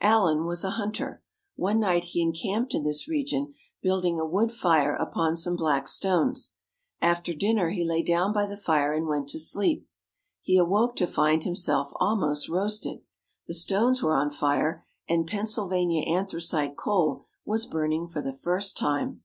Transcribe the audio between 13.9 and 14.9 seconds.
were on fire,